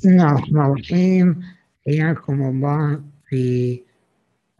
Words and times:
بسم 0.00 0.08
الله 0.10 0.30
الرحمن 0.32 0.60
الرحيم. 0.60 1.42
حياكم 1.86 2.42
الله 2.42 3.04
في 3.28 3.80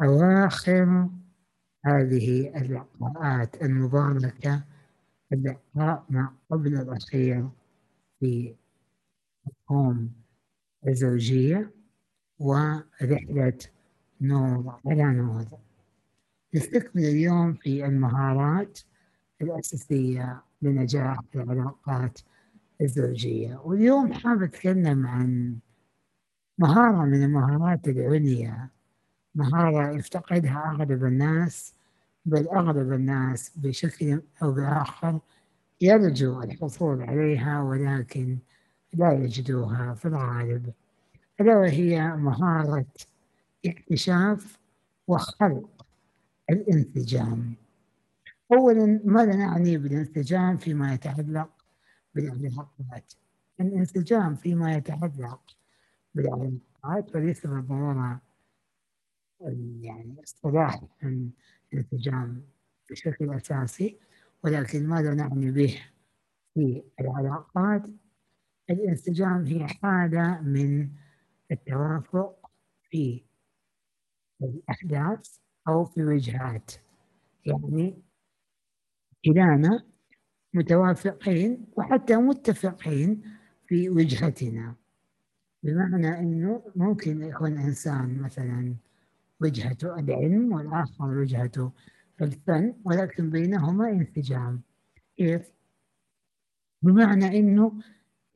أواخر 0.03 1.09
هذه 1.85 2.57
اللقاءات 2.57 3.63
المباركة 3.63 4.65
اللقاء 5.33 6.05
مع 6.11 6.33
قبل 6.51 6.77
الأخير 6.77 7.49
في 8.21 8.55
مفهوم 9.47 10.13
الزوجية 10.89 11.71
ورحلة 12.39 13.59
نور 14.21 14.81
على 14.87 15.05
نور. 15.05 15.45
نستكمل 16.55 17.05
اليوم 17.05 17.55
في 17.55 17.87
المهارات 17.87 18.79
الأساسية 19.43 20.43
لنجاح 20.63 21.19
العلاقات 21.35 22.19
الزوجية. 22.81 23.61
واليوم 23.65 24.13
حاب 24.13 24.43
أتكلم 24.43 25.07
عن 25.07 25.57
مهارة 26.59 27.05
من 27.05 27.23
المهارات 27.23 27.89
العليا. 27.89 28.69
مهارة 29.35 29.91
يفتقدها 29.97 30.71
أغلب 30.71 31.05
الناس 31.05 31.75
بل 32.25 32.49
أغلب 32.49 32.93
الناس 32.93 33.53
بشكل 33.57 34.23
أو 34.43 34.53
بآخر 34.53 35.21
يرجو 35.81 36.43
الحصول 36.43 37.03
عليها 37.03 37.63
ولكن 37.63 38.39
لا 38.95 39.13
يجدوها 39.13 39.95
في 39.95 40.09
الغالب. 40.09 40.73
ألا 41.41 41.57
وهي 41.59 42.17
مهارة 42.17 42.87
اكتشاف 43.67 44.59
وخلق 45.09 45.87
الانسجام. 46.51 47.55
أولا 48.53 49.01
ماذا 49.05 49.37
نعني 49.37 49.79
بالانسجام 49.79 50.57
فيما 50.57 50.95
يتعلق 50.95 51.60
بالعلاقات 52.21 53.15
الانسجام 53.61 54.35
فيما 54.35 54.75
يتعلق 54.75 55.57
بالعلاقات 56.15 57.17
وليس 57.17 57.47
بالضرورة 57.47 58.21
يعني 59.81 60.23
اصطلاح 60.25 60.83
الانسجام 61.73 62.43
بشكل 62.91 63.35
أساسي 63.35 63.99
ولكن 64.45 64.87
ماذا 64.87 65.15
نعني 65.15 65.51
به 65.51 65.81
في 66.55 66.83
العلاقات؟ 67.01 67.83
الانسجام 68.71 69.47
هي 69.47 69.67
حالة 69.67 70.41
من 70.41 70.89
التوافق 71.53 72.51
في 72.91 73.25
الأحداث 74.43 75.39
أو 75.69 75.85
في 75.85 76.05
وجهات. 76.05 76.73
يعني 77.47 78.03
كلانا 79.25 79.87
متوافقين 80.55 81.67
وحتى 81.77 82.17
متفقين 82.17 83.23
في 83.67 83.91
وجهتنا. 83.91 84.75
بمعنى 85.63 86.19
أنه 86.19 86.63
ممكن 86.77 87.23
يكون 87.23 87.59
إنسان 87.59 88.23
مثلا 88.23 88.75
وجهته 89.41 89.99
العلم 89.99 90.53
والآخر 90.53 91.05
وجهته 91.05 91.73
الفن 92.23 92.75
ولكن 92.85 93.31
بينهما 93.31 93.91
انسجام. 93.91 94.61
كيف؟ 95.17 95.53
بمعنى 96.83 97.39
أنه 97.39 97.73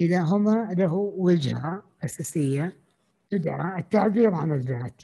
إذا 0.00 0.20
هما 0.20 0.74
له 0.78 0.94
وجهة 0.94 1.82
أساسية 2.04 2.76
تدعى 3.30 3.80
التعبير 3.80 4.34
عن 4.34 4.52
الذات. 4.52 5.02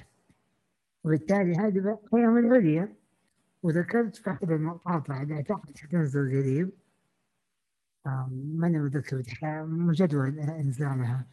وبالتالي 1.04 1.56
هذه 1.56 1.98
قيم 2.12 2.38
العليا. 2.38 3.00
وذكرت 3.62 4.16
في 4.16 4.30
أحد 4.30 4.50
المقاطع 4.50 5.22
اللي 5.22 5.34
أعتقد 5.34 5.78
حتنزل 5.78 6.28
قريب 6.28 6.70
ماني 8.06 8.78
متذكر 8.78 9.22
جدول 9.92 10.38
إنزالها 10.38 11.26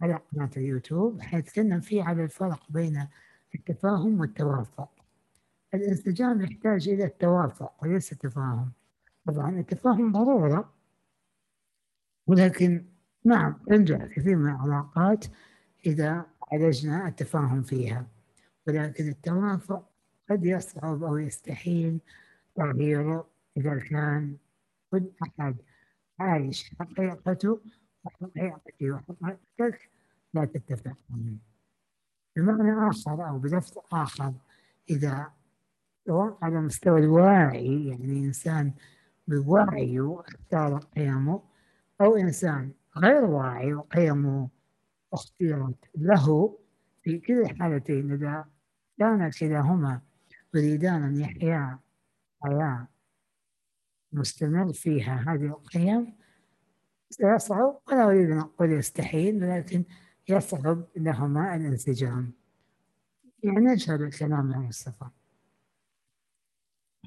على 0.00 0.20
قناة 0.32 0.50
اليوتيوب 0.56 1.20
حيتكلم 1.20 1.80
فيه 1.80 2.02
على 2.02 2.24
الفرق 2.24 2.60
بين 2.68 3.08
التفاهم 3.54 4.20
والتوافق. 4.20 4.90
الانسجام 5.74 6.40
يحتاج 6.40 6.88
إلى 6.88 7.04
التوافق 7.04 7.72
وليس 7.82 8.12
التفاهم. 8.12 8.72
طبعا 9.26 9.50
التفاهم 9.50 10.12
ضرورة 10.12 10.72
ولكن 12.26 12.84
نعم 13.24 13.52
تنجح 13.66 14.06
كثير 14.06 14.36
من 14.36 14.50
العلاقات 14.50 15.24
إذا 15.86 16.26
عالجنا 16.52 17.08
التفاهم 17.08 17.62
فيها. 17.62 18.06
ولكن 18.66 19.08
التوافق 19.08 19.90
قد 20.30 20.44
يصعب 20.44 21.02
أو 21.02 21.16
يستحيل 21.16 22.00
تغييره 22.56 23.28
إذا 23.56 23.78
كان 23.78 24.36
كل 24.90 25.10
أحد 25.22 25.56
عايش 26.20 26.74
حقيقته 26.80 27.60
وحقيقتي 28.04 28.90
وحقيقتك 28.90 29.90
لا 30.34 30.44
تتفقون 30.44 31.40
بمعنى 32.36 32.88
آخر 32.90 33.28
أو 33.28 33.38
بلفظ 33.38 33.78
آخر 33.92 34.32
إذا 34.90 35.32
على 36.42 36.60
مستوى 36.60 37.00
الوعي 37.00 37.88
يعني 37.88 38.18
إنسان 38.26 38.72
بوعيه 39.28 40.20
اختار 40.20 40.78
قيمه 40.78 41.42
أو 42.00 42.16
إنسان 42.16 42.72
غير 42.96 43.24
واعي 43.24 43.74
وقيمه 43.74 44.48
اختيرت 45.12 45.90
له 45.94 46.58
في 47.02 47.18
كلا 47.18 47.50
الحالتين 47.50 48.12
إذا 48.12 48.44
كان 48.98 49.30
كلاهما 49.30 50.00
يريدان 50.54 51.02
أن 51.02 51.20
يحيا 51.20 51.78
حياة 52.42 52.88
مستمر 54.14 54.72
فيها 54.72 55.24
هذه 55.28 55.46
القيم. 55.46 56.16
سيصعب 57.10 57.80
ولا 57.88 58.04
أريد 58.04 58.30
أن 58.30 58.38
أقول 58.38 58.72
يستحيل 58.72 59.44
ولكن 59.44 59.84
يصعب 60.28 60.84
لهما 60.96 61.56
الانسجام. 61.56 62.32
يعني 63.42 63.60
نشهد 63.60 64.00
الكلام 64.00 64.52
يا 64.52 64.58
مصطفى. 64.58 65.06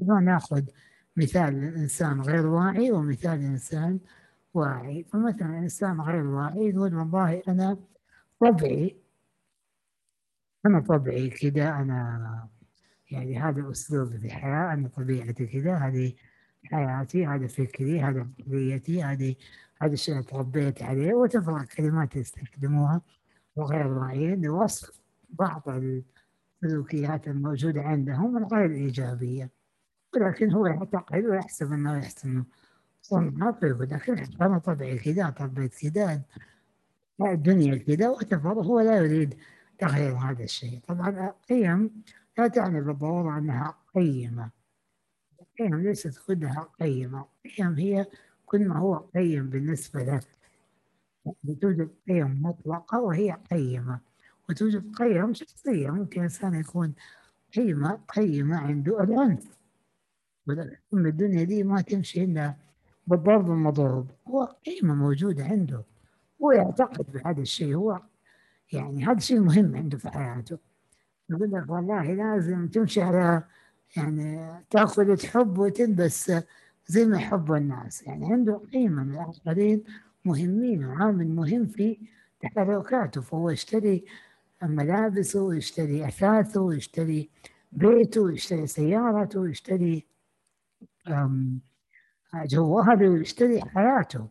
نأخذ 0.01 0.63
مثال 1.17 1.55
الإنسان 1.63 2.21
غير 2.21 2.47
واعي 2.47 2.91
ومثال 2.91 3.39
الإنسان 3.39 3.99
واعي. 4.53 5.03
فمثلا 5.03 5.57
إنسان 5.57 6.01
غير 6.01 6.25
واعي 6.25 6.69
يقول 6.69 6.95
والله 6.95 7.41
أنا 7.47 7.77
طبعي 8.39 8.97
أنا 10.65 10.79
طبعي 10.79 11.29
كذا 11.29 11.69
أنا 11.69 12.49
يعني 13.11 13.39
هذا 13.39 13.71
أسلوبي 13.71 14.17
في 14.17 14.25
الحياة 14.25 14.73
أنا 14.73 14.87
طبيعتي 14.87 15.45
كذا 15.45 15.75
هذه 15.75 16.13
حياتي 16.71 17.25
هذا 17.25 17.47
فكري 17.47 18.01
هذا 18.01 18.27
قضيتي 18.39 19.03
هذه 19.03 19.35
هذا 19.81 19.93
الشيء 19.93 20.21
تربيت 20.21 20.83
عليه 20.83 21.13
وتفرق 21.13 21.63
كلمات 21.63 22.15
يستخدموها 22.15 23.01
وغير 23.55 23.87
واعيين 23.87 24.41
لوصف 24.41 25.01
بعض 25.29 25.63
السلوكيات 26.63 27.27
الموجودة 27.27 27.81
عندهم 27.81 28.37
الغير 28.37 28.71
إيجابية. 28.71 29.49
ولكن 30.15 30.51
هو 30.51 30.65
يعتقد 30.67 31.25
ويحسب 31.25 31.73
أنه 31.73 31.97
يحسن 31.97 32.43
صنعها 33.01 33.51
فيقول 33.51 33.89
لكن 33.89 34.23
أنا 34.41 34.57
طبعي 34.57 34.99
كذا 34.99 35.29
طبيت 35.29 35.75
كذا 35.75 36.21
الدنيا 37.21 37.75
كذا 37.77 38.09
وتفر 38.09 38.53
هو 38.53 38.79
لا 38.79 38.97
يريد 38.97 39.37
تغيير 39.79 40.13
هذا 40.13 40.43
الشيء. 40.43 40.79
طبعا 40.87 41.09
القيم 41.09 42.03
لا 42.37 42.47
تعني 42.47 42.81
بالضرورة 42.81 43.37
أنها 43.37 43.77
قيمة. 43.95 44.56
القيم 45.59 45.81
ليست 45.81 46.17
كلها 46.27 46.67
قيمة 46.79 47.25
القيم 47.45 47.73
هي 47.73 48.05
كل 48.45 48.67
ما 48.67 48.77
هو 48.77 48.95
قيم 48.95 49.49
بالنسبة 49.49 50.03
لك 50.03 50.23
توجد 51.61 51.89
قيم 52.07 52.41
مطلقة 52.41 53.01
وهي 53.01 53.37
قيمة. 53.51 53.99
وتوجد 54.49 54.95
قيم 54.95 55.33
شخصية. 55.33 55.89
ممكن 55.89 56.21
إنسان 56.21 56.53
يكون 56.53 56.93
قيمة 57.55 57.99
قيمة 58.15 58.57
عنده 58.57 59.03
العنف 59.03 59.57
ولكن 60.47 61.05
الدنيا 61.05 61.43
دي 61.43 61.63
ما 61.63 61.81
تمشي 61.81 62.23
إلا 62.23 62.55
بالضرب 63.07 63.51
المضروب. 63.51 64.07
هو 64.27 64.43
قيمة 64.65 64.95
موجودة 64.95 65.43
عنده. 65.43 65.83
هو 66.41 66.51
يعتقد 66.51 67.05
بهذا 67.11 67.41
الشيء. 67.41 67.75
هو 67.75 68.01
يعني 68.73 69.05
هذا 69.05 69.17
الشيء 69.17 69.39
مهم 69.39 69.75
عنده 69.75 69.97
في 69.97 70.09
حياته. 70.09 70.57
يقول 71.29 71.51
لك 71.51 71.69
والله 71.69 72.13
لازم 72.13 72.67
تمشي 72.67 73.01
على 73.01 73.43
يعني 73.95 74.53
تأخذ 74.69 75.15
تحب 75.15 75.57
وتلبس 75.57 76.31
زي 76.87 77.05
ما 77.05 77.17
يحب 77.17 77.53
الناس. 77.53 78.03
يعني 78.03 78.33
عنده 78.33 78.61
قيمة 78.73 79.03
من 79.03 79.13
الآخرين 79.13 79.83
مهمين 80.25 80.85
وعامل 80.85 81.27
مهم 81.27 81.65
في 81.65 81.97
تحركاته 82.41 83.21
فهو 83.21 83.49
يشتري 83.49 84.05
ملابسه 84.63 85.41
ويشتري 85.43 86.07
أثاثه 86.07 86.61
ويشتري 86.61 87.29
بيته 87.71 88.21
ويشتري 88.21 88.67
سيارته 88.67 89.39
ويشتري 89.39 90.05
جواله 92.35 93.09
ويشتري 93.09 93.61
حياته. 93.61 94.27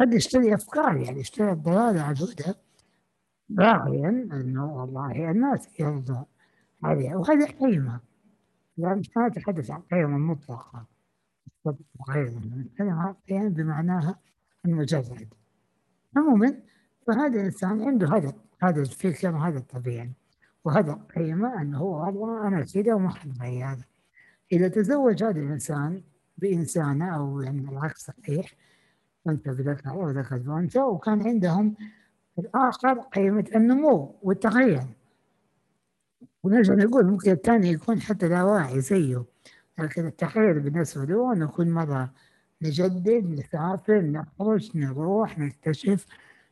قد 0.00 0.14
يشتري 0.14 0.54
أفكار. 0.54 0.96
يعني 0.96 1.20
يشتري 1.20 1.52
الضلالة 1.52 2.02
عدودة 2.02 2.56
راعيا 3.58 4.08
أنه 4.32 4.74
والله 4.76 5.30
الناس. 5.30 5.80
يرضون 5.80 6.24
عليها 6.84 7.16
وهذه 7.16 7.44
قيمة 7.44 8.00
لا 8.76 8.94
مش 8.94 9.10
نتحدث 9.18 9.70
عن 9.70 9.80
قيمة 9.80 10.18
مطلقة 10.18 10.86
وغيرها 11.64 12.40
عن 12.80 13.14
قيم 13.28 13.48
بمعناها 13.48 14.18
المجرد. 14.64 15.34
عموما 16.16 16.62
فهذا 17.06 17.40
الإنسان 17.40 17.82
عنده 17.82 18.08
هدف 18.08 18.34
هذا 18.62 18.80
الفكر 18.80 19.34
وهذا 19.34 19.58
الطبيعي 19.58 20.12
وهذا 20.64 20.92
قيمة 21.16 21.60
أنه 21.62 21.78
هو 21.78 22.06
والله 22.06 22.48
أنا 22.48 22.64
كذا 22.64 22.94
وما 22.94 23.10
حد 23.10 23.42
هذا. 23.42 23.84
إذا 24.52 24.68
تزوج 24.68 25.24
هذا 25.24 25.40
الإنسان 25.40 26.02
بإنسانة 26.38 27.16
أو 27.16 27.40
يعني 27.40 27.68
العكس 27.68 28.06
صحيح 28.06 28.54
أنت 29.28 29.48
بذكر 29.48 29.96
وذكر 29.96 30.38
بأنثى 30.38 30.80
وكان 30.80 31.28
عندهم 31.28 31.74
الآخر 32.38 33.00
قيمة 33.00 33.44
النمو 33.54 34.14
والتغير 34.22 34.82
ونرجع 36.44 36.74
نقول 36.74 37.06
ممكن 37.06 37.30
الثاني 37.30 37.68
يكون 37.70 38.00
حتى 38.00 38.28
لا 38.28 38.42
واعي 38.42 38.80
زيه. 38.80 39.24
لكن 39.78 40.06
التغير 40.06 40.58
بالنسبة 40.58 41.04
له 41.04 41.34
نكون 41.34 41.70
مرة 41.70 42.12
نجدد 42.62 43.24
نسافر 43.30 44.00
نخرج 44.00 44.76
نروح 44.76 45.38
نكتشف 45.38 46.06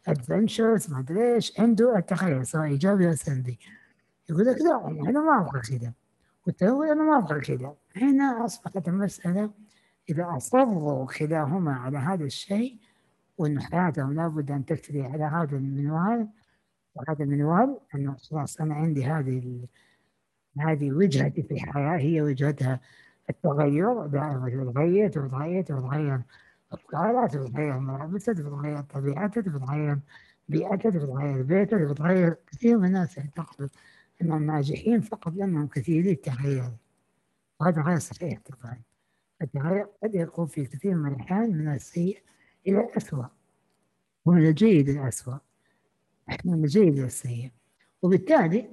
ادفنشرز 0.07 0.91
ما 0.91 0.99
أدري 0.99 1.35
إيش. 1.35 1.61
عنده 1.61 1.99
التغير 1.99 2.43
سواء 2.43 2.65
إيجابي 2.65 3.09
أو 3.09 3.15
سلبي. 3.15 3.59
يقول 4.31 4.47
لك 4.47 4.57
لا 4.61 4.89
أنا 5.11 5.21
ما 5.21 5.41
أبغى 5.41 5.61
كذا 5.61 5.93
والتهور 6.47 6.93
أنا 6.93 7.03
ما 7.03 7.19
أبغى 7.19 7.41
كذا 7.41 7.75
هنا 7.97 8.45
أصبحت 8.45 8.89
المسألة 8.89 9.51
إذا 10.11 10.37
أصروا 10.37 11.07
كلاهما 11.07 11.73
على 11.73 11.99
هذا 11.99 12.25
الشيء 12.25 12.79
وإن 13.39 13.61
حياتهم 13.61 14.15
لابد 14.15 14.51
أن 14.51 14.65
تجري 14.65 15.03
على 15.03 15.25
هذا 15.25 15.57
المنوال 15.57 16.29
وهذا 16.95 17.25
المنوال 17.25 17.79
انه 17.95 18.17
خلاص 18.17 18.61
أنا 18.61 18.75
عندي 18.75 19.05
هذه 19.05 19.67
هذه 20.59 20.93
وجهتي 20.93 21.43
في 21.43 21.55
الحياة 21.55 21.99
هي 21.99 22.23
وجهتها 22.23 22.81
التغير 23.31 24.07
دائما 24.07 24.51
تتغير 24.51 25.09
تتغير 25.09 25.63
تتغير 25.63 26.23
افكارها 26.73 27.27
تتغير 27.27 27.79
ملابسها 27.79 28.35
تتغير 28.35 28.81
طبيعتها 28.81 29.41
تتغير 29.41 29.99
بيئتها 30.49 30.91
تتغير 30.91 31.43
بيتها 31.43 31.93
تتغير 31.93 32.37
كثير 32.47 32.79
من 32.79 32.85
الناس 32.85 33.19
يعتقدوا 33.19 33.69
أن 34.23 34.33
الناجحين 34.33 35.01
فقط 35.01 35.33
لأنهم 35.33 35.67
كثيري 35.67 36.11
التغير. 36.11 36.71
وهذا 37.61 37.83
غير 37.83 37.99
صحيح 37.99 38.41
طبعا. 38.41 38.81
التغير 39.43 39.87
قد 40.03 40.15
يكون 40.15 40.47
في 40.47 40.65
كثير 40.65 40.95
من 40.95 41.13
الأحيان 41.13 41.59
من 41.59 41.69
السيء 41.69 42.23
إلى 42.67 42.81
الأسوأ 42.81 43.27
ومن 44.25 44.47
الجيد 44.47 44.89
إلى 44.89 45.01
الأسوأ. 45.01 45.39
الجيد 46.47 46.99
إلى 46.99 47.07
السيء 47.07 47.51
وبالتالي 48.03 48.71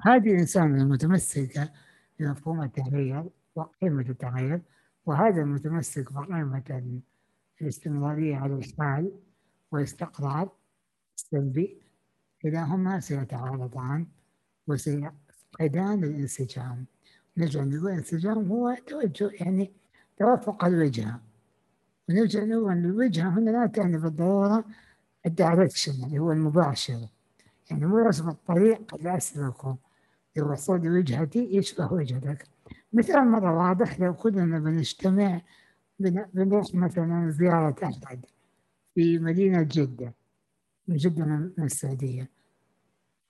هذه 0.00 0.30
الإنسان 0.30 0.80
المتمسكة 0.80 1.72
بمفهوم 2.18 2.62
التغيير 2.62 3.24
وقيمة 3.54 4.06
التغيير 4.08 4.60
وهذا 5.06 5.42
المتمسك 5.42 6.12
بقيمة 6.12 7.00
الاستمرارية 7.62 8.36
على 8.36 8.54
الحال 8.54 9.12
والاستقرار 9.72 10.50
السلبي 11.16 11.82
كلاهما 12.42 13.00
سيتعارضان 13.00 14.06
وسيفقدان 14.66 16.04
الانسجام. 16.04 16.86
نرجع 17.36 17.64
نقول 17.64 17.90
الانسجام 17.92 18.48
هو 18.52 18.76
توجه 18.86 19.30
يعني 19.32 19.72
توافق 20.18 20.64
الوجهة. 20.64 21.20
ونرجع 22.08 22.44
نقول 22.44 22.72
الوجهة 22.72 23.28
هنا 23.28 23.50
لا 23.50 23.66
تعني 23.66 23.98
بالضرورة 23.98 24.64
الدايركشن 25.28 26.04
اللي 26.04 26.18
هو 26.18 26.32
المباشر. 26.32 26.98
يعني 27.70 27.86
مو 27.86 27.98
رسم 27.98 28.28
الطريق 28.28 28.94
اللي 28.94 29.16
أسلكه 29.16 29.76
للوصول 30.36 30.80
لوجهتي 30.80 31.56
يشبه 31.56 31.92
وجهتك. 31.92 32.44
مثال 32.92 33.30
مرة 33.30 33.58
واضح 33.58 34.00
لو 34.00 34.14
كلنا 34.14 34.58
بنجتمع 34.58 35.40
بنروح 36.34 36.74
مثلا 36.74 37.30
زيارة 37.30 37.76
أحد 37.84 38.24
في 38.94 39.18
مدينة 39.18 39.62
جدة 39.62 40.14
من 40.88 40.96
جدة 40.96 41.24
من 41.24 41.52
السعودية. 41.58 42.30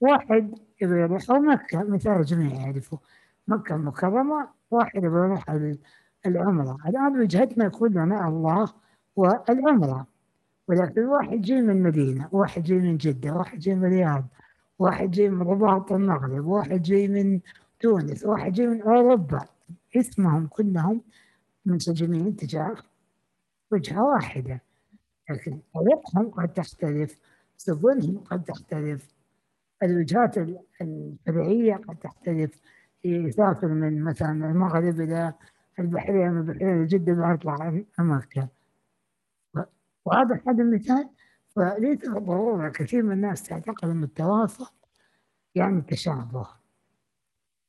واحد 0.00 0.58
يبغى 0.82 1.00
يروح 1.00 1.30
أو 1.30 1.38
مكة 1.38 1.82
مثال 1.82 2.12
الجميع 2.12 2.54
يعرفوا 2.54 2.98
مكة 3.48 3.74
المكرمة 3.74 4.48
واحد 4.70 5.04
يبغى 5.04 5.20
يروح 5.20 5.50
العمرة. 6.26 6.78
الآن 6.86 7.20
وجهتنا 7.20 7.68
كلنا 7.68 8.28
الله 8.28 8.72
والعمرة. 9.16 10.06
ولكن 10.69 11.05
واحد 11.05 11.41
جاي 11.41 11.62
من 11.62 11.70
المدينة 11.70 12.29
واحد 12.32 12.62
جاي 12.62 12.79
من 12.79 12.97
جدة 12.97 13.32
واحد 13.32 13.59
جاي 13.59 13.75
من 13.75 13.85
الرياض 13.85 14.25
واحد 14.79 15.11
جاي 15.11 15.29
من 15.29 15.43
رباط 15.43 15.93
المغرب 15.93 16.47
واحد 16.47 16.82
جاي 16.82 17.09
من 17.09 17.41
تونس 17.81 18.25
واحد 18.25 18.53
جاي 18.53 18.67
من 18.67 18.82
أوروبا. 18.82 19.41
اسمهم 19.97 20.47
كلهم 20.47 21.03
منسجمين 21.67 22.37
تجاه 22.37 22.76
وجهة 23.70 24.03
واحدة. 24.03 24.61
لكن 25.31 25.59
طريقهم 25.75 26.31
قد 26.31 26.49
تختلف 26.53 27.19
سبلهم 27.56 28.19
قد 28.19 28.44
تختلف 28.44 29.09
الوجهات 29.82 30.38
الفرعية 30.81 31.75
قد 31.75 31.97
تختلف. 31.97 32.61
يسافر 33.05 33.69
من 33.69 34.05
مثلا 34.05 34.50
المغرب 34.50 35.00
إلى 35.00 35.35
البحرين 35.79 36.31
من 36.31 36.38
البحرين 36.38 36.87
جدة 36.87 37.12
ويطلع 37.12 37.82
مكة 37.99 38.49
وهذا 40.08 40.40
هذا 40.49 40.62
المثال. 40.62 41.08
فليس 41.49 42.08
بالضرورة 42.08 42.69
كثير 42.69 43.02
من 43.02 43.12
الناس 43.12 43.43
تعتقد 43.43 43.88
أن 43.88 44.02
التوافق 44.05 44.72
يعني 45.55 45.81
تشابه. 45.81 46.49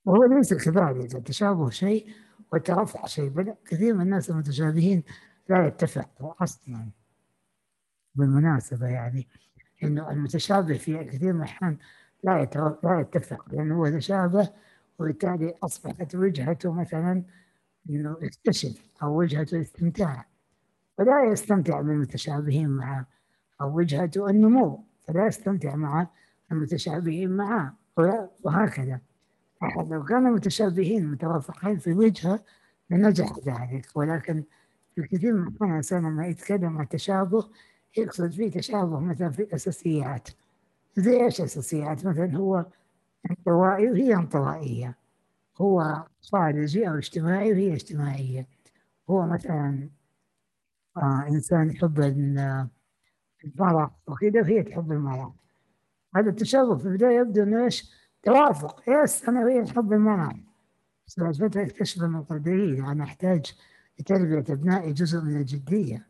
وهو 0.05 0.23
ليس 0.23 0.53
كذلك. 0.53 1.15
التشابه 1.15 1.69
شيء 1.69 2.09
والترفع 2.53 3.05
شيء 3.05 3.29
بل 3.29 3.55
كثير 3.65 3.93
من 3.93 4.01
الناس 4.01 4.29
المتشابهين 4.29 5.03
لا 5.49 5.67
يتفقوا 5.67 6.43
أصلا 6.43 6.89
بالمناسبة 8.15 8.87
يعني 8.87 9.27
إنه 9.83 10.11
المتشابه 10.11 10.77
في 10.77 11.03
كثير 11.03 11.33
من 11.33 11.39
الأحيان 11.39 11.77
لا 12.23 12.49
لا 12.83 12.99
يتفق 12.99 13.45
لأنه 13.53 13.75
هو 13.75 13.89
تشابه 13.89 14.49
وبالتالي 14.99 15.55
أصبحت 15.63 16.15
وجهته 16.15 16.73
مثلا 16.73 17.23
إنه 17.89 18.17
يكتشف 18.21 18.81
أو 19.03 19.19
وجهته 19.19 19.61
استمتاع. 19.61 20.25
فلا 20.99 21.23
يستمتع 21.23 21.81
بالمتشابهين 21.81 22.69
معه 22.69 23.05
أو 23.61 23.77
وجهته 23.77 24.29
النمو 24.29 24.83
فلا 25.07 25.27
يستمتع 25.27 25.75
مع 25.75 26.07
المتشابهين 26.51 27.29
معه 27.29 27.73
وهكذا. 28.43 28.99
لو 29.77 30.03
كانوا 30.03 30.31
متشابهين 30.31 31.07
متوافقين 31.07 31.77
في 31.77 31.93
وجهة 31.93 32.39
لنجح 32.89 33.39
ذلك 33.45 33.85
ولكن 33.95 34.43
في 34.95 35.01
كثير 35.01 35.33
من 35.33 35.47
الأحيان 35.47 36.03
لما 36.05 36.27
يتكلم 36.27 36.77
عن 36.77 36.83
التشابه 36.83 37.49
يقصد 37.97 38.31
فيه 38.31 38.51
تشابه 38.51 38.99
مثلا 38.99 39.29
في 39.29 39.41
الأساسيات. 39.41 40.29
زي 40.95 41.25
إيش 41.25 41.41
أساسيات 41.41 42.05
مثلا 42.05 42.37
هو 42.37 42.65
انطوائي 43.31 43.91
وهي 43.91 44.15
انطوائية. 44.15 44.95
هو 45.61 46.03
خارجي 46.21 46.89
أو 46.89 46.95
اجتماعي 46.95 47.51
وهي 47.51 47.73
اجتماعية. 47.73 48.47
هو 49.09 49.27
مثلا 49.27 49.89
إنسان 51.03 51.69
يحب 51.69 51.99
المرح 53.45 53.91
وكذا 54.07 54.41
وهي 54.41 54.63
تحب 54.63 54.91
المرح 54.91 55.31
هذا 56.15 56.29
التشابه 56.29 56.77
في 56.77 56.85
البداية 56.85 57.19
يبدو 57.19 57.43
إنه 57.43 57.63
إيش؟ 57.63 57.91
توافق. 58.23 58.83
يس 58.87 59.29
أنا 59.29 59.45
وهي 59.45 59.59
نحب 59.59 59.93
المرح 59.93 60.35
بس 61.07 61.19
بعد 61.19 61.35
فترة 61.35 61.63
اكتشف 61.63 62.03
أنه 62.03 62.25
أنا 62.91 63.03
أحتاج 63.03 63.55
لتربية 63.99 64.53
أبنائي 64.53 64.93
جزء 64.93 65.21
من 65.21 65.37
الجدية. 65.37 66.07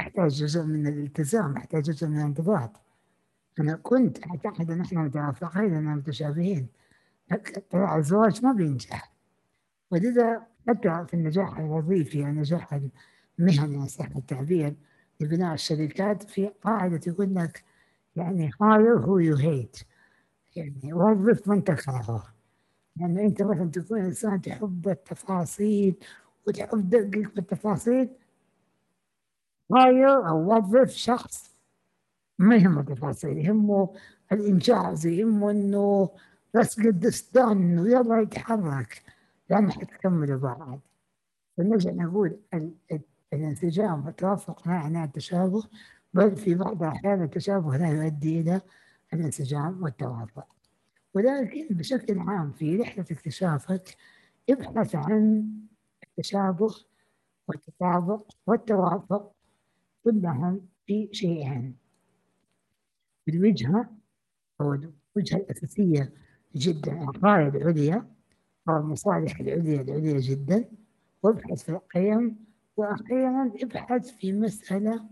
أحتاج 0.00 0.30
جزء 0.30 0.62
من 0.62 0.86
الالتزام 0.86 1.56
أحتاج 1.56 1.82
جزء 1.82 2.06
من 2.06 2.18
الانضباط. 2.18 2.80
أنا 3.60 3.76
كنت 3.76 4.26
أعتقد 4.26 4.70
أن 4.70 4.80
إحنا 4.80 5.00
متوافقين 5.00 5.74
أننا 5.74 5.94
متشابهين. 5.94 6.68
طلع 7.70 7.96
الزواج 7.96 8.44
ما 8.44 8.52
بينجح. 8.52 9.12
ولذا 9.90 10.46
حتى 10.68 11.04
في 11.08 11.14
النجاح 11.14 11.58
الوظيفي 11.58 12.24
النجاح 13.38 13.64
المهني 13.64 13.88
صح 13.88 14.06
التعبير. 14.16 14.74
لبناء 15.20 15.54
الشركات 15.54 16.22
في 16.22 16.46
قاعدة 16.62 16.96
تقول 16.96 17.34
لك 17.34 17.64
يعني 18.16 18.50
hire 18.52 19.00
who 19.04 19.36
you 19.36 19.42
hate. 19.42 19.84
يعني 20.56 20.92
وظف 20.92 21.48
من 21.48 21.64
تكرهه. 21.64 22.34
لأن 22.96 23.16
يعني 23.16 23.26
أنت 23.28 23.42
مثلا 23.42 23.70
تكون 23.70 24.00
إنسان 24.00 24.40
تحب 24.40 24.88
التفاصيل 24.88 25.94
وتحب 26.46 26.90
تدقق 26.90 27.34
بالتفاصيل 27.34 28.08
هاير 29.72 30.28
أو 30.28 30.56
وظف 30.56 30.90
شخص 30.90 31.56
ما 32.38 32.56
يهمه 32.56 32.80
التفاصيل 32.80 33.38
يهمه 33.38 33.94
الإنجاز 34.32 35.06
يهمه 35.06 35.50
إنه 35.50 36.10
بس 36.54 36.80
قد 36.80 37.06
استن 37.06 37.78
ويلا 37.78 38.20
يتحرك. 38.20 39.02
لأن 39.50 39.72
حتكملوا 39.72 40.38
بعض. 40.38 40.80
فنرجع 41.56 41.90
نقول 41.90 42.36
الانسجام 43.32 44.06
والتوافق 44.06 44.68
يعني 44.68 45.04
التشابه 45.04 45.62
بل 46.14 46.36
في 46.36 46.54
بعض 46.54 46.82
الأحيان 46.82 47.22
التشابه 47.22 47.76
لا 47.76 47.88
يؤدي 47.88 48.40
إلى 48.40 48.60
الانسجام 49.12 49.82
والتوافق. 49.82 50.46
ولكن 51.14 51.68
بشكل 51.70 52.18
عام 52.18 52.50
في 52.52 52.76
رحلة 52.76 53.04
اكتشافك 53.10 53.96
ابحث 54.50 54.94
عن 54.94 55.48
التشابه 56.02 56.74
والتطابق 57.48 58.30
والتوافق 58.46 59.32
كلهم 60.04 60.68
في 60.86 61.08
شيئين. 61.12 61.76
الوجهة 63.28 63.90
أو 64.60 64.72
الوجهة 64.74 65.36
الأساسية 65.36 66.12
جدا 66.56 66.92
الغاية 67.02 67.48
العليا 67.48 68.06
أو 68.68 68.76
المصالح 68.76 69.40
العليا 69.40 69.80
العليا 69.80 70.20
جدا. 70.20 70.70
وابحث 71.22 71.62
في 71.62 71.68
القيم 71.68 72.51
وأخيرا 72.76 73.52
أبحث 73.62 74.10
في 74.10 74.32
مسألة 74.32 75.04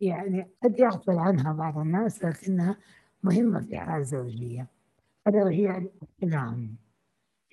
يعني 0.00 0.50
قد 0.62 0.78
يغفل 0.78 1.18
عنها 1.18 1.52
بعض 1.52 1.78
الناس 1.78 2.24
لكنها 2.24 2.76
مهمة 3.22 3.60
في 3.60 3.66
الحياة 3.66 3.98
الزوجية. 3.98 4.66
ألا 5.26 5.44
وهي 5.44 5.78
الأحلام. 5.78 6.76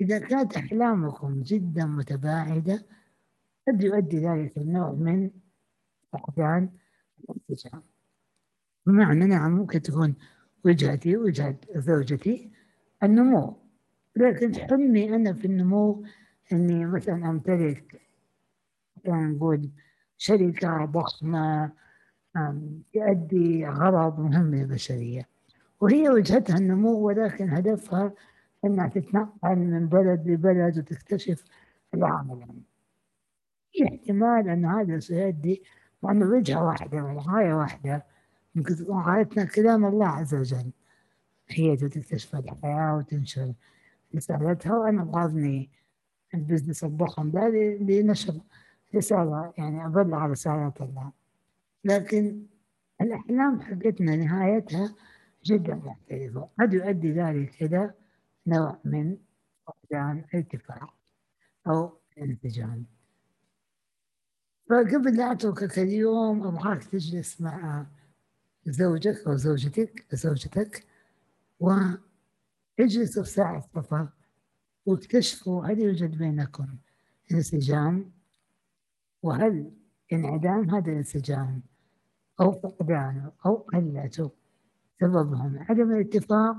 إذا 0.01 0.20
كانت 0.20 0.58
أحلامكم 0.58 1.42
جدا 1.42 1.86
متباعدة 1.86 2.86
قد 3.68 3.84
يؤدي 3.84 4.18
ذلك 4.18 4.58
النوع 4.58 4.92
من 4.92 5.30
فقدان 6.13 6.70
الانسجام 7.30 7.82
بمعنى 8.86 9.25
نعم 9.25 9.51
ممكن 9.51 9.82
تكون 9.82 10.16
وجهتي 10.66 11.18
وجهة 11.18 11.58
زوجتي 11.75 12.51
النمو. 13.04 13.58
لكن 14.16 14.56
حلمي 14.56 15.16
أنا 15.16 15.34
في 15.34 15.46
النمو 15.46 16.06
إني 16.54 16.86
مثلا 16.86 17.30
أمتلك 17.30 18.01
نقول 19.08 19.70
شركة 20.17 20.86
ضخمة 20.86 21.72
تؤدي 22.93 23.67
غرض 23.67 24.20
مهم 24.20 24.55
للبشرية. 24.55 25.27
وهي 25.81 26.10
وجهتها 26.10 26.58
النمو 26.58 26.93
ولكن 26.93 27.50
هدفها 27.50 28.13
أنها 28.65 28.88
تتنقل 28.88 29.55
من 29.55 29.88
بلد 29.88 30.27
لبلد 30.27 30.77
وتكتشف 30.77 31.43
العالم. 31.93 32.63
في 33.72 33.88
احتمال 33.88 34.50
أن 34.50 34.65
هذا 34.65 35.00
سيؤدي 35.00 35.63
وأن 36.01 36.24
وجهة 36.24 36.65
واحدة 36.65 37.03
والغاية 37.03 37.53
واحدة 37.53 38.05
ممكن 38.55 38.75
تكون 38.75 39.01
غايتنا 39.01 39.46
كلام 39.46 39.86
الله 39.86 40.08
عز 40.08 40.36
وجل. 40.36 40.72
هي 41.50 41.75
تكتشف 41.77 42.36
الحياة 42.36 42.98
وتنشر 42.98 43.53
رسالتها 44.15 44.77
وأنا 44.77 45.08
غاضني 45.13 45.70
البزنس 46.34 46.84
الضخم 46.84 47.31
ده 47.31 47.50
لنشر 47.79 48.34
رسالة 48.95 49.53
يعني 49.57 49.86
أبلغ 49.86 50.17
رسالة 50.17 50.74
الله. 50.81 51.12
لكن 51.83 52.45
الأحلام 53.01 53.62
حقتنا 53.62 54.15
نهايتها 54.15 54.95
جدا 55.45 55.75
مختلفة 55.75 56.50
قد 56.60 56.74
يؤدي 56.74 57.12
ذلك 57.12 57.63
إلى 57.63 57.93
نوع 58.48 58.79
من 58.86 59.17
فقدان 59.67 60.25
ارتفاع 60.36 60.93
أو 61.67 61.98
انسجام 62.17 62.86
فقبل 64.69 65.17
لا 65.17 65.31
أتركك 65.31 65.79
اليوم 65.79 66.48
أبغاك 66.48 66.83
تجلس 66.83 67.41
مع 67.41 67.86
زوجك 68.65 69.27
أو 69.27 69.36
زوجتك 69.36 70.05
زوجتك 70.15 70.86
واجلسوا 71.60 73.24
في 73.24 73.29
ساعة 73.29 73.62
صفا 73.75 74.10
واكتشفوا 74.86 75.65
هل 75.65 75.79
يوجد 75.79 76.17
بينكم 76.17 76.67
انسجام. 77.31 78.12
وهل 79.24 79.72
انعدام 80.13 80.70
هذا 80.70 80.92
الانسجام 80.92 81.62
أو 82.42 82.51
فقدانه 82.51 83.32
أو 83.46 83.56
قلته 83.56 84.32
سببهم 85.01 85.60
عدم 85.70 85.92
الاتفاق 85.92 86.56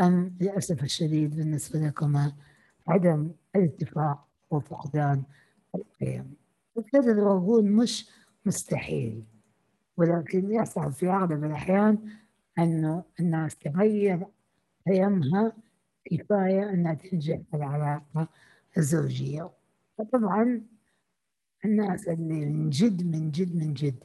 أم 0.00 0.36
للأسف 0.40 0.82
الشديد 0.82 1.36
بالنسبة 1.36 1.78
لكما 1.78 2.32
عدم 2.88 3.30
الاتفاق 3.56 4.28
وفقدان 4.50 5.22
القيم؟ 5.74 6.34
وكذا 6.74 7.22
أقول 7.22 7.64
مش 7.64 8.10
مستحيل 8.46 9.24
ولكن 9.96 10.52
يصعب 10.52 10.90
في 10.92 11.10
أغلب 11.10 11.44
الأحيان 11.44 11.98
أنه 12.58 13.04
الناس 13.20 13.56
تغير 13.56 14.26
قيمها 14.86 15.52
كفاية 16.04 16.70
أنها 16.70 16.94
تنجح 16.94 17.40
العلاقة 17.54 18.28
الزوجية. 18.78 19.50
وطبعا 19.98 20.62
الناس 21.64 22.08
اللي 22.08 22.46
من 22.46 22.70
جد 22.70 23.06
من 23.06 23.30
جد 23.30 23.56
من 23.56 23.74
جد 23.74 24.04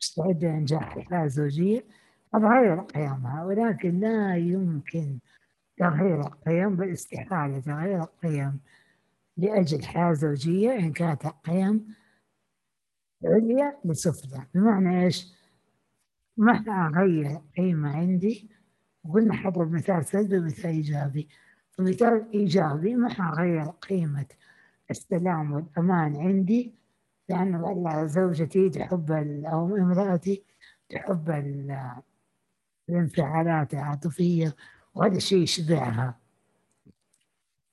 مستعدة 0.00 0.48
لنجاح 0.48 0.96
الحياة 0.96 1.24
الزوجية 1.24 1.84
تغير 2.32 2.80
قيمها 2.80 3.44
ولكن 3.44 4.00
لا 4.00 4.36
يمكن 4.36 5.18
تغيير 5.78 6.20
القيم 6.20 6.76
بل 6.76 6.92
استحالة 6.92 7.60
تغيير 7.60 8.02
القيم 8.02 8.60
لأجل 9.36 9.84
حياة 9.84 10.12
زوجية 10.12 10.72
إن 10.72 10.92
كانت 10.92 11.24
القيم 11.24 11.94
عليا 13.24 13.78
لسفلى. 13.84 14.46
بمعنى 14.54 15.04
إيش؟ 15.04 15.32
ما 16.36 16.52
أغير 16.88 17.40
قيمة 17.56 17.96
عندي 17.96 18.50
وقلنا 19.04 19.34
حضرب 19.34 19.72
مثال 19.72 20.04
سلبي 20.04 20.38
ومثال 20.38 20.70
إيجابي. 20.70 21.28
فمثال 21.70 22.30
إيجابي 22.34 22.94
ما 22.94 23.08
حغير 23.08 23.64
قيمة 23.64 24.26
السلام 24.90 25.52
والأمان 25.52 26.16
عندي 26.16 26.74
لأن 27.28 28.08
زوجتي 28.08 28.70
تحب 28.70 29.10
أو 29.46 29.76
امرأتي 29.76 30.42
تحب 30.88 31.30
الانفعالات 32.88 33.74
العاطفية 33.74 34.56
وهذا 34.94 35.16
الشيء 35.16 35.42
يشبعها. 35.42 36.18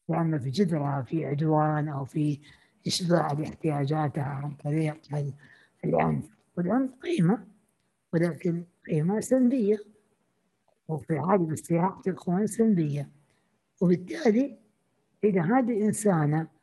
لأن 0.10 0.39
في 0.39 0.50
جذرها 0.50 1.01
في 1.01 1.25
عدوان 1.25 1.88
أو 1.88 2.05
في 2.05 2.39
إشباع 2.88 3.31
لاحتياجاتها 3.31 4.24
عن 4.24 4.51
طريق 4.51 4.98
العنف. 5.86 6.25
والعنف 6.57 6.91
قيمة 7.03 7.48
ولكن 8.13 8.63
قيمة 8.88 9.19
سلبية. 9.19 9.77
وفي 10.88 11.17
عالم 11.17 11.51
السياق 11.51 12.01
تكون 12.01 12.48
سلبية. 12.48 13.10
وبالتالي 13.81 14.57
إذا 15.24 15.41
هذه 15.41 15.72
الإنسانة 15.77 16.54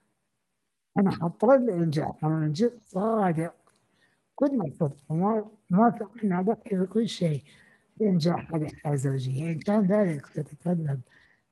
أنا 0.99 1.11
حطرد 1.11 1.63
الإنجاح 1.63 2.25
أنا 2.25 2.49
جد 2.49 2.79
صادق. 2.87 3.55
كل 4.35 4.57
ما 4.59 4.71
صدق 4.71 4.97
ما 5.13 5.51
ما 5.71 5.99
أن 6.25 6.33
أضحي 6.33 6.77
بكل 6.77 7.09
شيء. 7.09 7.43
لإنجاح 8.01 8.55
الحياة 8.55 8.93
الزوجية 8.93 9.53
إن 9.53 9.59
كان 9.59 9.87
ذلك 9.87 10.27
يتطلب 10.37 11.01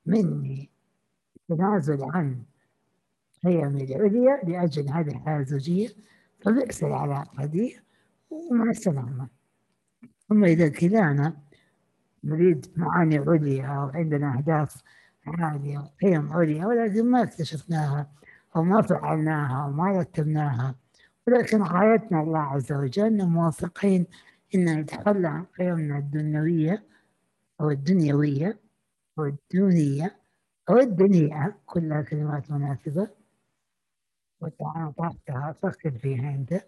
مني 0.05 0.69
التنازل 1.49 2.03
عن 2.03 2.43
قيمي 3.43 3.83
العليا 3.83 4.41
لأجل 4.43 4.89
هذه 4.89 5.07
الحياة 5.07 5.39
الزوجية 5.39 5.89
فبئس 6.41 6.83
العلاقة 6.83 7.45
دي 7.45 7.77
ومع 8.29 8.69
السلامة 8.69 9.27
أما 10.31 10.47
إذا 10.47 10.69
كلانا 10.69 11.37
نريد 12.23 12.65
معاني 12.75 13.17
عليا 13.17 13.65
أو 13.65 13.89
عندنا 13.89 14.37
أهداف 14.37 14.83
عالية 15.27 15.79
وقيم 15.79 16.33
عليا 16.33 16.65
ولكن 16.65 17.05
ما 17.11 17.23
اكتشفناها. 17.23 18.11
أو 18.55 18.63
ما 18.63 18.81
فعلناها 18.81 19.63
أو 19.65 19.71
ما 19.71 19.99
رتبناها. 19.99 20.75
ولكن 21.27 21.61
غايتنا 21.61 22.21
الله 22.21 22.39
عز 22.39 22.71
وجل 22.73 23.25
موافقين 23.25 24.05
إن 24.55 24.79
نتخلى 24.79 25.27
عن 25.27 25.43
قيمنا 25.45 25.97
الدنيوية 25.97 26.83
أو 27.61 27.69
الدنيوية 27.69 28.59
أو 29.19 29.25
الدونية 29.25 30.15
أو 30.69 30.77
الدنيئة 30.77 31.55
كلها 31.65 32.01
كلمات 32.01 32.51
مناسبة. 32.51 33.09
وطبعا 34.41 34.91
طرحتها 34.97 35.51
فكر 35.51 35.91
فيها 35.91 36.29
أنت 36.29 36.65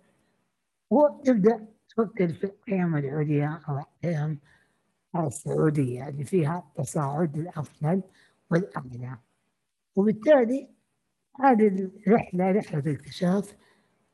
وتبدأ 0.90 1.68
تفكر 1.90 2.28
في 2.34 2.44
القيم 2.44 2.96
العليا 2.96 3.60
أو 3.70 3.78
القيم 3.80 4.40
السعودية 5.16 6.08
اللي 6.08 6.24
فيها 6.26 6.60
التصاعد 6.60 7.38
الأفضل 7.38 8.02
والأعلى. 8.52 9.18
وبالتالي 9.96 10.73
هذه 11.42 11.90
الرحلة 12.08 12.52
رحلة 12.52 12.80
الاكتشاف 12.80 13.56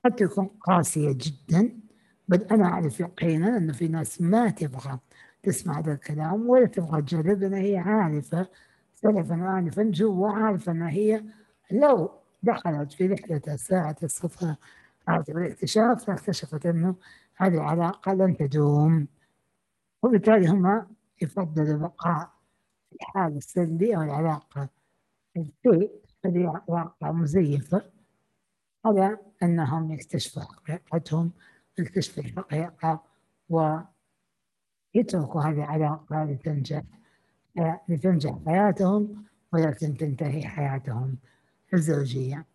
قد 0.05 0.15
تكون 0.15 0.45
قاسية 0.45 1.11
جدا 1.11 1.79
بل 2.27 2.43
أنا 2.43 2.65
أعرف 2.65 2.99
يقينا 2.99 3.57
أنه 3.57 3.73
في 3.73 3.87
ناس 3.87 4.21
ما 4.21 4.49
تبغى 4.49 4.99
تسمع 5.43 5.79
هذا 5.79 5.93
الكلام 5.93 6.49
ولا 6.49 6.65
تبغى 6.65 7.01
تجرب 7.01 7.39
لأن 7.39 7.53
هي 7.53 7.77
عارفة 7.77 8.47
سلفا 8.95 9.43
وآنفا 9.43 9.83
جوا 9.83 10.29
عارفة 10.29 10.71
أن 10.71 10.81
هي 10.81 11.23
لو 11.71 12.11
دخلت 12.43 12.93
في 12.93 13.07
رحلة 13.07 13.55
ساعة 13.55 13.95
الصفاء 14.03 14.55
أو 15.09 15.23
الاكتشاف 15.29 16.09
لاكتشفت 16.09 16.65
أنه 16.65 16.95
هذه 17.35 17.53
العلاقة 17.53 18.13
لن 18.13 18.37
تدوم. 18.37 19.07
وبالتالي 20.03 20.47
هم 20.47 20.87
يفضلوا 21.21 21.77
بقاء 21.77 22.29
الحالة 22.93 23.37
السلبية 23.37 23.97
أو 23.97 24.01
العلاقة 24.01 24.69
هذه 26.25 26.61
علاقة 26.69 27.11
مزيفة 27.11 27.91
على 28.85 29.17
أنهم 29.43 29.91
يكتشفوا 29.91 30.41
حقيقتهم 30.41 31.31
يكتشفوا 31.79 32.23
الحقيقة 32.23 33.03
ويتركوا 33.49 35.41
هذه 35.41 35.55
العلاقة 35.63 36.23
لتنجح 36.23 36.83
لتنجح 37.89 38.39
حياتهم 38.45 39.25
ولكن 39.53 39.97
تنتهي 39.97 40.47
حياتهم 40.47 41.17
الزوجية. 41.73 42.45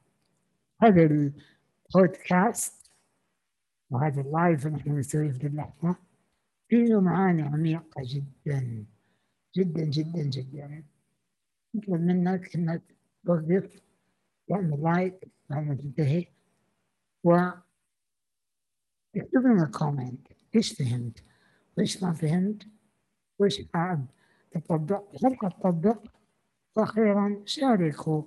هذا 0.83 1.03
البودكاست 1.03 2.91
وهذا 3.91 4.21
اللايف 4.21 4.67
اللي 4.67 4.79
إحنا 4.79 4.93
نسويه 4.93 5.33
في 5.33 5.47
اللحظة 5.47 5.97
فيه 6.69 7.01
معاني 7.01 7.43
عميقة 7.43 8.03
جدا 8.05 8.85
جدا 9.57 9.85
جدا 9.85 10.23
جدا. 10.23 10.85
يطلب 11.75 12.01
منك 12.01 12.57
إنك 12.57 12.83
توقف 13.27 13.81
تعمل 14.49 14.83
لايك 14.83 15.29
بعد 15.51 15.67
ما 15.67 15.75
تنتهي 15.75 16.27
و 17.25 17.35
اكتب 19.17 19.41
لنا 19.47 19.71
comment 19.79 20.29
إيش 20.55 20.73
فهمت؟ 20.73 21.25
وايش 21.79 22.03
ما 22.03 22.13
فهمت؟ 22.13 22.67
وايش 23.39 23.63
حاب 23.75 24.07
تطبق؟ 24.51 25.03
قد 25.25 25.51
تطبق 25.51 26.05
وأخيرا 26.77 27.43
شاركوا 27.45 28.23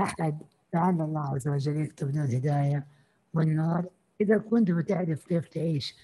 أحد 0.00 0.42
لعل 0.74 1.00
الله 1.00 1.34
عز 1.34 1.48
وجل 1.48 1.76
يكتب 1.76 2.10
لنا 2.10 2.24
الهداية 2.24 2.86
والنور 3.34 3.86
إذا 4.20 4.38
كنت 4.38 4.70
بتعرف 4.70 5.26
كيف 5.26 5.48
تعيش 5.48 5.96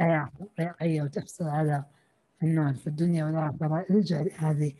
حياة 0.00 0.30
حقيقية 0.58 1.02
وتحصل 1.02 1.44
على 1.44 1.84
النور 2.42 2.74
في 2.74 2.86
الدنيا 2.86 3.24
والآخرة 3.24 3.86
ارجع 3.90 4.20
لهذه 4.20 4.72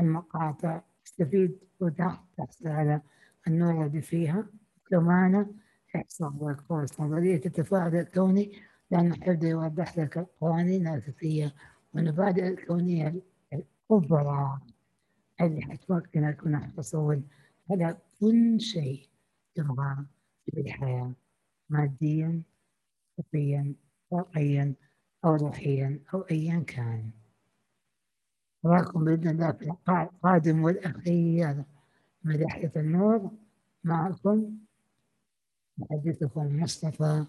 المقاطع. 0.00 0.80
استفيد. 1.06 1.58
وتحصل 1.82 2.68
على 2.68 3.00
النور 3.46 3.84
الذي 3.84 4.02
فيها. 4.02 4.46
كمان 4.90 5.54
احصل 5.96 6.50
الكورس 6.50 7.00
نظرية 7.00 7.40
التفاعل 7.46 7.96
الكوني 7.96 8.52
لأنه 8.90 9.14
حبدا 9.14 9.48
يوضح 9.48 9.98
لك 9.98 10.18
القوانين 10.18 10.88
الأساسية 10.88 11.54
والمبادئ 11.94 12.48
الكونية 12.48 13.14
الكبرى 13.52 14.60
اللي 15.40 15.62
حتمكنك 15.62 16.46
من 16.46 16.54
الحصول 16.54 17.22
على 17.70 17.96
كل 18.20 18.60
شيء 18.60 19.08
تبغاه 19.54 20.06
في 20.46 20.60
الحياة 20.60 21.12
ماديا 21.70 22.42
طبيا 23.18 23.74
واقعيا 24.10 24.74
أو 25.24 25.34
روحيا 25.36 26.00
أو 26.14 26.20
أيا 26.20 26.64
كان. 26.66 27.10
أراكم 28.66 29.04
بإذن 29.04 29.28
الله 29.28 29.52
في 29.52 29.62
اللقاء 29.62 30.02
القادم 30.02 30.64
والأخير. 30.64 31.64
من 32.24 32.42
رحلة 32.42 32.70
النور 32.76 33.30
معكم. 33.84 34.58
محدثكم 35.78 36.60
مصطفى 36.60 37.24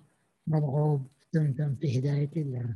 مرغوب 0.48 1.08
دمتم 1.34 1.76
في 1.76 2.00
هداية 2.00 2.32
الله. 2.38 2.76